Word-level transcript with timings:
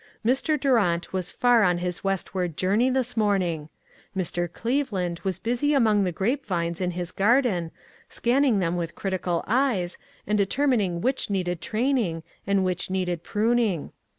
Mr. 0.25 0.59
Durant 0.59 1.13
was 1.13 1.29
far 1.29 1.61
on 1.61 1.77
his 1.77 2.03
Westward 2.03 2.57
journey 2.57 2.89
this 2.89 3.15
morning. 3.15 3.69
154 4.13 4.19
ONE 4.19 4.23
COMMONPLACE 4.23 4.33
DAY. 4.33 4.41
Mr. 4.41 4.61
Cleveland 4.61 5.21
was 5.23 5.37
busy 5.61 5.73
among 5.75 6.03
the 6.03 6.11
grape 6.11 6.43
vines 6.43 6.81
in 6.81 6.89
his 6.97 7.11
garden, 7.11 7.69
scanning 8.09 8.57
them 8.57 8.75
with 8.75 8.95
critical 8.95 9.43
eyes, 9.45 9.99
and 10.25 10.39
determining 10.39 11.01
which 11.01 11.29
needed 11.29 11.61
training, 11.61 12.23
and 12.47 12.65
which 12.65 12.89
needed 12.89 13.21
prun 13.21 13.59
ing. 13.59 13.91